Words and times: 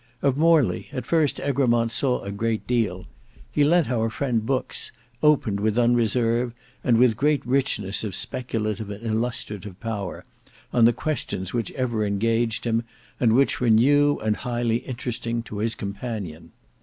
Of 0.23 0.35
Morley, 0.35 0.87
at 0.91 1.05
first 1.05 1.39
Egremont 1.39 1.91
saw 1.91 2.21
a 2.23 2.31
great 2.31 2.65
deal: 2.65 3.05
he 3.51 3.63
lent 3.63 3.87
our 3.91 4.09
friend 4.09 4.43
books, 4.43 4.91
opened 5.21 5.59
with 5.59 5.77
unreserve 5.77 6.53
and 6.83 6.97
with 6.97 7.15
great 7.15 7.45
richness 7.45 8.03
of 8.03 8.15
speculative 8.15 8.89
and 8.89 9.05
illustrative 9.05 9.79
power, 9.79 10.25
on 10.73 10.85
the 10.85 10.91
questions 10.91 11.53
which 11.53 11.69
ever 11.73 12.03
engaged 12.03 12.65
him, 12.65 12.81
and 13.19 13.33
which 13.33 13.61
were 13.61 13.69
new 13.69 14.17
and 14.21 14.37
highly 14.37 14.77
interesting 14.77 15.43
to 15.43 15.59
his 15.59 15.75
companion. 15.75 16.51